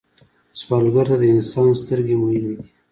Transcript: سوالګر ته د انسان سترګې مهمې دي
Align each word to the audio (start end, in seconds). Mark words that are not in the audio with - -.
سوالګر 0.59 1.05
ته 1.11 1.15
د 1.21 1.23
انسان 1.33 1.69
سترګې 1.81 2.15
مهمې 2.21 2.39
دي 2.43 2.55